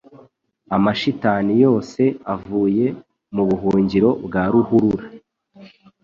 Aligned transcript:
amashitani 0.75 1.53
yose 1.63 2.01
avuye 2.33 2.85
mubuhungiro 3.35 4.09
bwa 4.25 4.43
ruhurura 4.51 5.05